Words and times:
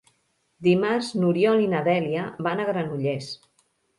Dimarts 0.67 1.09
n'Oriol 1.23 1.61
i 1.65 1.69
na 1.75 1.83
Dèlia 1.89 2.25
van 2.47 2.63
a 2.63 2.67
Granollers. 2.73 3.31